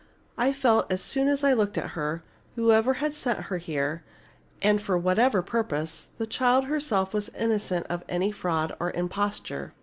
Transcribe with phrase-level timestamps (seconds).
[0.35, 2.23] I felt as soon as I looked at her
[2.55, 4.01] that, whoever had sent her here
[4.59, 9.73] and for whatever purpose, the child herself was innocent of any fraud or imposture.